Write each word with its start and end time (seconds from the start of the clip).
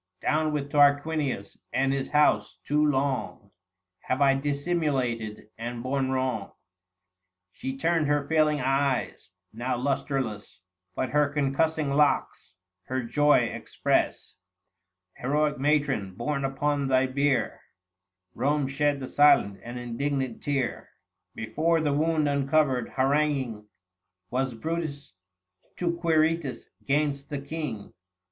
Down 0.19 0.51
with 0.51 0.71
Tarquinius 0.71 1.59
and 1.71 1.93
his 1.93 2.09
house; 2.09 2.57
too 2.63 2.83
long 2.83 3.51
Have 3.99 4.19
I 4.19 4.33
dissimulated, 4.33 5.51
and 5.59 5.83
borne 5.83 6.09
wrong!" 6.09 6.53
She 7.59 7.77
turned 7.77 8.07
her 8.07 8.27
failing 8.27 8.59
eyes, 8.61 9.29
now 9.53 9.77
lustreless; 9.77 10.61
But 10.95 11.11
her 11.11 11.31
concussing 11.31 11.95
locks 11.95 12.55
her 12.85 13.03
joy 13.03 13.41
express: 13.41 14.37
900 15.19 15.31
Heroic 15.35 15.59
matron, 15.59 16.15
borne 16.15 16.45
upon 16.45 16.87
thy 16.87 17.05
bier 17.05 17.61
Kome 18.35 18.67
shed 18.67 18.99
the 19.01 19.07
silent 19.07 19.59
and 19.63 19.77
indignant 19.77 20.41
tear. 20.41 20.89
Before 21.35 21.79
the 21.79 21.93
wound 21.93 22.27
uncovered, 22.27 22.89
haranguing 22.97 23.67
Was 24.31 24.55
Brutus, 24.55 25.13
to 25.77 25.95
Quirites 25.95 26.65
'gainst 26.87 27.29
the 27.29 27.39
King. 27.39 27.93